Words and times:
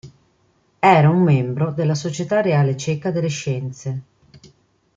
Era 0.79 1.09
un 1.11 1.21
membro 1.21 1.71
della 1.71 1.93
società 1.93 2.41
reale 2.41 2.75
ceca 2.75 3.11
delle 3.11 3.27
Scienze. 3.27 4.03